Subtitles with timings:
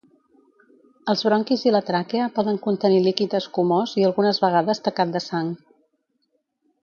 [1.13, 5.55] Els bronquis i la tràquea poden contenir líquid escumós i algunes vegades tacat de sang.